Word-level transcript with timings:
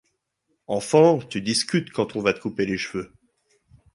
Enfant, 0.65 1.19
tu 1.19 1.41
discutes 1.41 1.91
quand 1.91 2.15
on 2.15 2.23
va 2.23 2.33
te 2.33 2.39
couper 2.39 2.65
les 2.65 2.75
cheveux!… 2.75 3.13